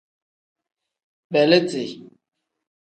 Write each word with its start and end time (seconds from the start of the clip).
Beeliti. 1.31 1.83